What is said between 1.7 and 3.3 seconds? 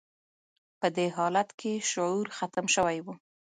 شعور ختم شوی و